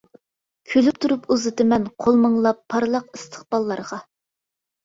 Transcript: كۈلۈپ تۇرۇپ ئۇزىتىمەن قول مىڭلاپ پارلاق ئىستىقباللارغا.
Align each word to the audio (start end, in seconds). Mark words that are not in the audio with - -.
كۈلۈپ 0.71 0.97
تۇرۇپ 1.03 1.27
ئۇزىتىمەن 1.35 1.85
قول 2.05 2.17
مىڭلاپ 2.23 2.65
پارلاق 2.75 3.15
ئىستىقباللارغا. 3.19 4.01